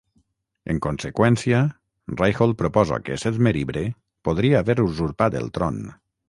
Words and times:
En 0.73 0.77
conseqüència, 0.85 1.59
Ryholt 2.21 2.57
proposa 2.63 2.99
que 3.11 3.19
Seth 3.25 3.37
Meribre 3.49 3.85
podria 4.31 4.63
haver 4.63 4.79
usurpat 4.87 5.39
el 5.43 5.55
tron. 5.61 5.81